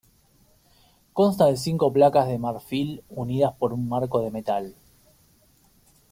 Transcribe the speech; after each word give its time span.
Consta 1.13 1.45
de 1.45 1.57
cinco 1.57 1.93
placas 1.93 2.27
de 2.27 2.39
marfil 2.39 3.03
unidas 3.09 3.53
por 3.59 3.71
un 3.71 3.87
marco 3.87 4.19
de 4.21 4.31
metal. 4.31 4.75